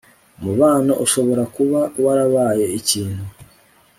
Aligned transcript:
umubano 0.39 0.91
ushobora 1.05 1.43
kuba 1.55 1.79
warabaye 2.03 2.65
ikintu 2.79 3.23